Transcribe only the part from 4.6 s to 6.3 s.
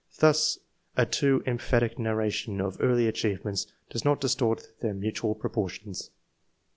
their mutual proportions.